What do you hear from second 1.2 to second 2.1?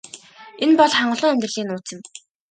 амьдралын нууц юм.